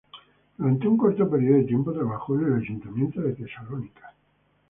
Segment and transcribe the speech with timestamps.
[0.57, 4.15] Durante un corto periodo de tiempo trabajó en el Ayuntamiento de Tesalónica.